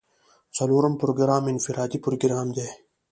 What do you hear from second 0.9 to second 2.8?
پروګرام انفرادي پروګرام دی.